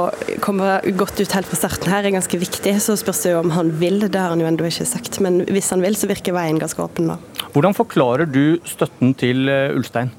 komme 0.45 0.79
godt 0.99 1.21
ut 1.21 1.37
helt 1.37 1.49
fra 1.49 1.59
starten 1.59 1.91
her 1.91 2.05
er 2.05 2.15
ganske 2.15 2.41
viktig. 2.41 2.75
Så 2.83 2.97
spørs 3.01 3.23
det 3.25 3.33
jo 3.33 3.41
om 3.41 3.55
han 3.55 3.73
vil, 3.81 4.03
det 4.05 4.21
har 4.21 4.33
han 4.33 4.43
jo 4.43 4.49
ennå 4.49 4.69
ikke 4.69 4.87
sagt. 4.89 5.21
Men 5.23 5.43
hvis 5.49 5.71
han 5.73 5.83
vil, 5.85 5.97
så 5.97 6.09
virker 6.11 6.35
veien 6.37 6.61
ganske 6.61 6.81
åpen 6.83 7.09
nå. 7.09 7.17
Hvordan 7.55 7.77
forklarer 7.77 8.29
du 8.29 8.59
støtten 8.67 9.15
til 9.17 9.49
eh, 9.51 9.73
Ulstein? 9.75 10.13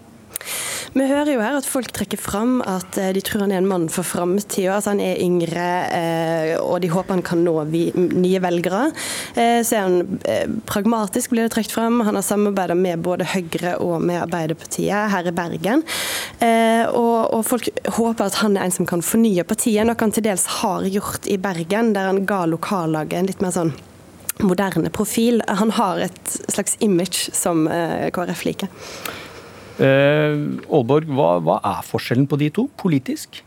Vi 0.96 1.04
hører 1.04 1.28
jo 1.34 1.42
her 1.44 1.58
at 1.58 1.66
folk 1.68 1.90
trekker 1.92 2.16
fram 2.16 2.62
at 2.64 2.96
eh, 2.96 3.10
de 3.12 3.20
tror 3.20 3.42
han 3.44 3.50
er 3.52 3.60
en 3.60 3.68
mann 3.68 3.82
for 3.92 4.06
framtida. 4.06 4.78
Altså 4.78 4.94
han 4.94 5.02
er 5.04 5.18
yngre, 5.20 5.64
eh, 5.92 6.52
og 6.56 6.78
de 6.80 6.88
håper 6.88 7.18
han 7.18 7.24
kan 7.26 7.42
nå 7.44 7.52
nye 7.68 8.40
velgere. 8.40 8.86
Eh, 9.36 9.60
så 9.60 9.76
er 9.76 9.82
han 9.84 10.62
pragmatisk, 10.64 11.34
blir 11.34 11.44
det 11.44 11.52
trukket 11.52 11.74
fram. 11.76 12.00
Han 12.06 12.16
har 12.16 12.24
samarbeida 12.24 12.78
med 12.78 13.04
både 13.04 13.28
Høyre 13.28 13.74
og 13.84 14.06
med 14.08 14.22
Arbeiderpartiet 14.22 15.12
her 15.12 15.28
i 15.28 15.34
Bergen. 15.36 15.84
Og, 16.96 17.44
folk 17.44 17.68
håper 17.98 18.30
at 18.30 18.40
han 18.40 18.56
er 18.56 18.64
en 18.64 18.74
som 18.74 18.88
kan 18.88 19.04
fornye 19.04 19.44
partiet, 19.44 19.84
noe 19.84 20.00
han 20.00 20.14
til 20.16 20.24
dels 20.24 20.46
har 20.62 20.88
gjort 20.88 21.28
i 21.28 21.36
Bergen, 21.36 21.92
der 21.92 22.08
han 22.08 22.24
ga 22.28 22.44
lokallaget 22.48 23.20
en 23.20 23.28
litt 23.28 23.44
mer 23.44 23.52
sånn 23.52 23.74
moderne 24.40 24.88
profil. 24.96 25.44
Han 25.60 25.76
har 25.76 26.06
et 26.08 26.36
slags 26.48 26.80
image 26.80 27.28
som 27.36 27.66
KrF 27.68 28.48
liker. 28.48 28.72
Aalborg, 29.80 31.08
eh, 31.08 31.16
hva, 31.16 31.32
hva 31.44 31.58
er 31.60 31.84
forskjellen 31.86 32.28
på 32.30 32.38
de 32.40 32.50
to 32.54 32.66
politisk? 32.80 33.42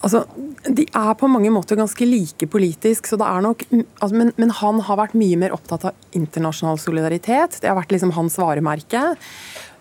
Altså, 0.00 0.24
De 0.64 0.84
er 0.84 1.14
på 1.16 1.28
mange 1.28 1.50
måter 1.52 1.76
ganske 1.76 2.06
like 2.08 2.46
politisk, 2.48 3.08
så 3.08 3.18
det 3.20 3.26
er 3.28 3.44
nok, 3.44 3.64
altså, 4.00 4.14
men, 4.16 4.32
men, 4.40 4.52
han 4.60 4.80
har 4.84 4.98
vært 5.00 5.16
mye 5.16 5.38
mer 5.40 5.54
opptatt 5.56 5.86
av 5.90 6.16
internasjonal 6.16 6.80
solidaritet. 6.80 7.60
Det 7.60 7.68
har 7.68 7.78
vært 7.78 7.92
liksom 7.94 8.14
hans 8.16 8.36
varemerke. 8.40 9.14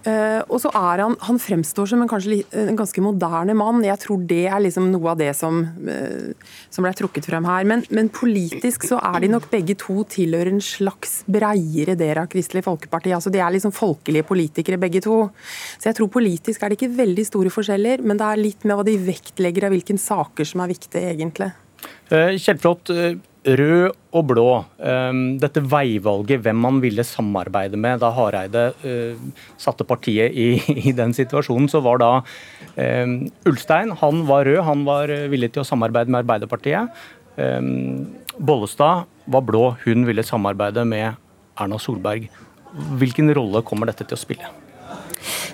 Uh, 0.07 0.39
og 0.47 0.61
så 0.63 0.69
er 0.71 1.01
han, 1.03 1.15
han 1.27 1.39
fremstår 1.43 1.89
som 1.91 1.99
en, 1.99 2.07
kanskje, 2.07 2.37
en 2.55 2.77
ganske 2.79 3.01
moderne 3.03 3.55
mann. 3.57 3.81
Jeg 3.83 3.99
tror 3.99 4.21
det 4.29 4.45
er 4.47 4.61
liksom 4.63 4.87
noe 4.93 5.11
av 5.11 5.19
det 5.19 5.33
som, 5.35 5.59
uh, 5.89 6.53
som 6.71 6.85
ble 6.87 6.93
trukket 6.95 7.27
frem 7.27 7.47
her. 7.49 7.67
Men, 7.67 7.83
men, 7.91 8.11
politisk 8.15 8.87
så 8.87 9.01
er 9.11 9.25
de 9.25 9.31
nok 9.33 9.49
begge 9.51 9.75
to 9.79 10.05
tilhører 10.09 10.53
en 10.53 10.63
slags 10.63 11.19
breiere 11.27 11.97
del 11.99 12.21
av 12.21 12.29
Kristelig 12.31 12.63
Folkeparti. 12.67 13.11
Altså 13.15 13.33
De 13.33 13.43
er 13.43 13.55
liksom 13.55 13.75
folkelige 13.75 14.27
politikere 14.29 14.79
begge 14.79 15.03
to. 15.03 15.21
Så 15.75 15.91
jeg 15.91 15.99
tror 15.99 16.11
politisk 16.13 16.63
er 16.63 16.71
det 16.71 16.79
ikke 16.79 16.93
veldig 17.01 17.27
store 17.27 17.53
forskjeller, 17.53 18.05
men 18.05 18.19
det 18.19 18.29
er 18.29 18.43
litt 18.45 18.63
med 18.63 18.79
hva 18.79 18.87
de 18.87 18.95
vektlegger 19.03 19.67
av 19.67 19.75
hvilke 19.75 19.99
saker 19.99 20.47
som 20.47 20.63
er 20.63 20.71
viktige, 20.71 21.11
egentlig. 21.11 21.51
Uh, 22.07 22.37
Kjellflot, 22.39 22.91
rød 23.45 23.93
og 24.11 24.25
blå. 24.27 24.47
Ehm, 24.83 25.39
dette 25.39 25.61
veivalget, 25.63 26.41
hvem 26.43 26.59
man 26.59 26.81
ville 26.83 27.03
samarbeide 27.03 27.77
med 27.77 28.01
da 28.01 28.09
Hareide 28.11 28.65
eh, 28.83 29.15
satte 29.57 29.87
partiet 29.87 30.33
i, 30.33 30.59
i 30.89 30.95
den 30.95 31.13
situasjonen, 31.15 31.69
så 31.71 31.81
var 31.85 32.01
da 32.01 32.11
um, 32.75 33.15
Ulstein 33.47 33.93
han 34.01 34.25
var 34.27 34.45
rød, 34.49 34.63
han 34.67 34.85
var 34.87 35.13
villig 35.31 35.53
til 35.53 35.63
å 35.63 35.67
samarbeide 35.67 36.11
med 36.11 36.23
Arbeiderpartiet. 36.23 36.89
Um, 37.39 38.09
Bollestad 38.39 39.07
var 39.29 39.45
blå, 39.47 39.75
hun 39.85 40.07
ville 40.07 40.25
samarbeide 40.25 40.83
med 40.87 41.13
Erna 41.59 41.79
Solberg. 41.79 42.29
Hvilken 42.99 43.31
rolle 43.35 43.63
kommer 43.65 43.89
dette 43.89 44.05
til 44.07 44.17
å 44.17 44.21
spille? 44.21 44.51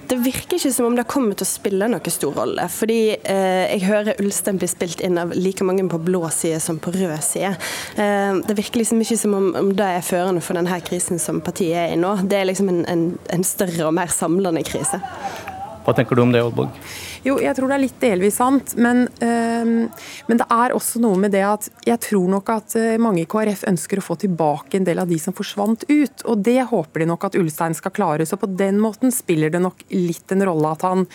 Det 0.09 0.17
virker 0.21 0.59
ikke 0.59 0.71
som 0.74 0.85
om 0.89 0.95
det 0.97 1.07
kommer 1.09 1.38
til 1.38 1.45
å 1.45 1.50
spille 1.50 1.88
noen 1.89 2.13
stor 2.13 2.35
rolle. 2.38 2.67
Fordi 2.71 3.00
eh, 3.15 3.63
jeg 3.71 3.85
hører 3.88 4.21
Ulstein 4.21 4.59
bli 4.62 4.69
spilt 4.69 5.01
inn 5.05 5.17
av 5.21 5.33
like 5.33 5.65
mange 5.65 5.85
på 5.89 6.00
blå 6.05 6.24
side 6.33 6.59
som 6.63 6.79
på 6.81 6.93
rød 6.93 7.17
side. 7.25 7.55
Eh, 7.97 8.41
det 8.45 8.57
virker 8.59 8.83
liksom 8.83 9.01
ikke 9.01 9.17
som 9.24 9.33
om, 9.38 9.50
om, 9.57 9.74
det 9.75 9.89
er 9.97 10.05
førende 10.05 10.43
for 10.45 10.57
denne 10.57 10.79
krisen 10.85 11.21
som 11.21 11.41
partiet 11.45 11.79
er 11.88 11.95
i 11.95 12.00
nå. 12.00 12.15
Det 12.29 12.38
er 12.39 12.50
liksom 12.51 12.69
en, 12.71 12.85
en, 12.91 13.09
en 13.33 13.47
større 13.47 13.89
og 13.89 13.95
mer 13.97 14.13
samlende 14.13 14.65
krise. 14.67 15.01
Hva 15.85 15.93
tenker 15.93 16.17
du 16.17 16.24
om 16.25 16.31
det, 16.33 16.41
Oldborg? 16.41 16.74
Jo, 17.25 17.39
jeg 17.41 17.58
tror 17.58 17.72
det 17.72 17.75
er 17.79 17.82
litt 17.82 18.01
delvis 18.03 18.36
sant. 18.38 18.75
Men, 18.77 19.08
øh, 19.25 19.70
men, 20.29 20.38
det 20.38 20.46
er 20.46 20.75
også 20.75 21.01
noe 21.01 21.17
med 21.17 21.34
det 21.34 21.41
at 21.41 21.70
jeg 21.88 21.98
tror 22.05 22.27
nok 22.29 22.51
at 22.53 22.75
eh, 22.77 23.00
mange 23.01 23.24
i 23.24 23.29
KrF 23.29 23.63
ønsker 23.72 23.98
å 23.98 24.05
få 24.05 24.17
tilbake 24.22 24.77
en 24.77 24.86
del 24.86 25.01
av 25.01 25.10
de 25.10 25.17
som 25.22 25.34
forsvant 25.34 25.88
ut. 25.89 26.25
Og 26.29 26.44
det 26.46 26.60
håper 26.70 27.01
de 27.01 27.08
nok 27.10 27.25
at 27.25 27.38
Ulstein 27.39 27.74
skal 27.74 27.94
klare. 27.96 28.27
Så 28.29 28.38
på 28.38 28.50
den 28.53 28.77
måten 28.82 29.13
spiller 29.13 29.50
det 29.50 29.63
nok 29.63 29.82
litt 29.96 30.36
en 30.36 30.46
rolle 30.46 30.75
at 30.77 30.86
han, 30.86 31.08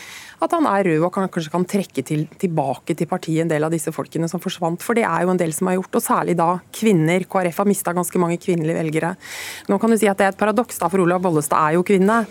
at 0.43 0.57
han 0.57 0.67
er 0.73 0.89
rød 0.89 1.07
og 1.07 1.13
kan, 1.15 1.31
kanskje 1.31 1.55
kan 1.55 1.69
trekke 1.77 2.05
til, 2.11 2.27
tilbake 2.43 2.99
til 2.99 3.11
partiet 3.11 3.45
en 3.45 3.55
del 3.55 3.69
av 3.69 3.71
disse 3.71 3.95
folkene 3.95 4.27
som 4.33 4.43
forsvant. 4.43 4.83
For 4.83 4.99
det 4.99 5.07
er 5.07 5.23
jo 5.23 5.31
en 5.37 5.41
del 5.41 5.55
som 5.55 5.71
har 5.71 5.79
gjort, 5.79 6.01
og 6.01 6.07
særlig 6.09 6.35
da 6.43 6.49
kvinner. 6.75 7.29
KrF 7.31 7.63
har 7.63 7.71
mista 7.71 7.95
ganske 7.95 8.19
mange 8.23 8.41
kvinnelige 8.43 8.81
velgere. 8.81 9.13
Nå 9.71 9.79
kan 9.79 9.95
du 9.95 10.01
si 10.01 10.11
at 10.11 10.19
det 10.19 10.27
er 10.27 10.35
et 10.35 10.43
paradoks, 10.43 10.83
da, 10.83 10.91
for 10.91 11.07
Olav 11.07 11.23
Bollestad 11.23 11.71
er 11.71 11.79
jo 11.79 11.87
kvinne. 11.87 12.25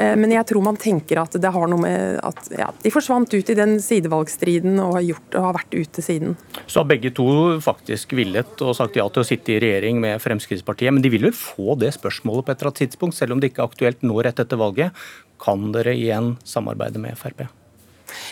Eh, 0.00 0.16
men 0.16 0.32
jeg 0.32 0.48
tror 0.48 0.64
man 0.64 0.80
tenker 0.80 1.20
at 1.26 1.36
det 1.36 1.52
har 1.52 1.68
noe 1.68 1.84
med 1.84 2.24
at 2.24 2.52
ja, 2.56 2.72
de 2.80 2.96
forsvant 2.96 3.17
ut 3.26 3.50
i 3.50 3.56
den 3.58 3.76
sidevalgstriden 3.82 4.78
og 4.84 4.94
har, 4.98 5.04
gjort, 5.08 5.28
og 5.34 5.46
har 5.48 5.56
vært 5.58 5.74
ute 5.74 6.04
siden. 6.04 6.36
Så 6.66 6.82
har 6.82 6.88
begge 6.90 7.10
to 7.16 7.28
faktisk 7.64 8.14
villet 8.18 8.62
og 8.62 8.76
sagt 8.78 8.98
ja 9.00 9.06
til 9.10 9.24
å 9.24 9.28
sitte 9.28 9.56
i 9.56 9.60
regjering 9.62 9.98
med 10.04 10.22
Fremskrittspartiet. 10.22 10.94
Men 10.94 11.02
de 11.02 11.10
vil 11.10 11.26
vel 11.26 11.36
få 11.36 11.74
det 11.80 11.94
spørsmålet 11.98 12.46
på 12.46 12.54
et 12.54 12.60
eller 12.60 12.72
annet 12.72 12.82
tidspunkt, 12.86 13.18
selv 13.18 13.34
om 13.34 13.42
det 13.42 13.50
ikke 13.52 13.64
er 13.64 13.72
aktuelt 13.72 14.06
nå 14.06 14.22
rett 14.22 14.42
etter 14.44 14.60
valget. 14.60 15.06
Kan 15.42 15.72
dere 15.74 15.98
igjen 15.98 16.36
samarbeide 16.46 17.02
med 17.02 17.18
Frp? 17.18 17.48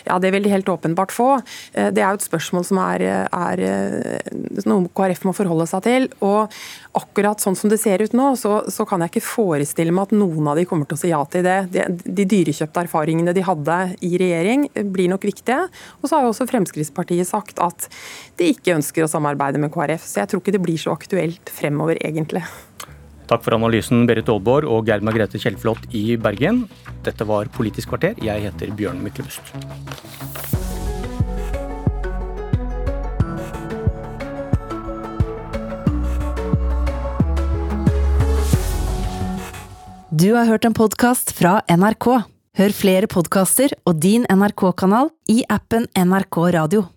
Ja, 0.07 0.17
det 0.21 0.31
vil 0.33 0.45
de 0.45 0.53
helt 0.53 0.69
åpenbart 0.69 1.13
få. 1.15 1.29
Eh, 1.73 1.89
det 1.93 2.03
er 2.03 2.11
jo 2.11 2.19
et 2.19 2.27
spørsmål 2.27 2.65
som 2.67 2.81
er, 2.83 3.05
er, 3.25 3.63
eh, 3.63 4.35
noe 4.67 4.91
KrF 4.97 5.25
må 5.27 5.35
forholde 5.37 5.67
seg 5.69 5.85
til. 5.87 6.07
Og 6.25 6.53
akkurat 6.97 7.41
sånn 7.43 7.57
som 7.57 7.71
det 7.71 7.79
ser 7.81 8.01
ut 8.03 8.15
nå, 8.17 8.31
så, 8.39 8.59
så, 8.73 8.85
kan 8.87 9.03
jeg 9.03 9.13
ikke 9.13 9.27
forestille 9.27 9.93
meg 9.93 10.07
at 10.07 10.15
noen 10.17 10.47
av 10.51 10.59
de 10.59 10.65
kommer 10.69 10.87
til 10.89 10.97
å 10.97 11.01
si 11.01 11.11
ja 11.11 11.21
til 11.31 11.45
det. 11.45 11.57
De, 11.73 11.85
de 12.05 12.27
dyrekjøpte 12.37 12.85
erfaringene 12.87 13.35
de 13.35 13.45
hadde 13.45 13.79
i 14.05 14.13
regjering 14.19 14.67
blir 14.93 15.11
nok 15.11 15.27
viktige. 15.27 15.67
Og 16.01 16.09
så 16.09 16.17
har 16.17 16.27
jo 16.27 16.33
også 16.33 16.47
Fremskrittspartiet 16.49 17.29
sagt 17.29 17.61
at 17.63 17.89
de 18.39 18.51
ikke 18.53 18.77
ønsker 18.77 19.05
å 19.05 19.11
samarbeide 19.11 19.61
med 19.61 19.73
KrF. 19.73 20.07
Så 20.07 20.23
jeg 20.23 20.31
tror 20.31 20.43
ikke 20.43 20.55
det 20.55 20.63
blir 20.63 20.81
så 20.81 20.95
aktuelt 20.95 21.53
fremover, 21.53 21.99
egentlig. 22.05 22.45
Takk 23.27 23.43
for 23.43 23.57
analysen, 23.57 24.05
Berit 24.07 24.29
Aalborg 24.31 24.69
og 24.71 24.87
Geir 24.87 25.03
Margrethe 25.03 25.39
Kjellflot 25.41 25.89
i 25.91 26.15
Bergen. 26.15 26.63
Dette 27.03 27.27
var 27.27 27.51
Politisk 27.51 27.91
kvarter. 27.91 28.15
Jeg 28.23 28.47
heter 28.47 28.71
Bjørn 28.71 29.03
Myklebust. 29.03 29.51
Du 40.17 40.31
har 40.33 40.47
hørt 40.47 40.65
en 40.65 40.73
podkast 40.73 41.35
fra 41.35 41.59
NRK. 41.69 42.07
Hør 42.57 42.73
flere 42.73 43.11
podkaster 43.11 43.75
og 43.85 43.99
din 44.01 44.23
NRK-kanal 44.31 45.11
i 45.29 45.43
appen 45.51 45.85
NRK 45.93 46.45
Radio. 46.55 46.87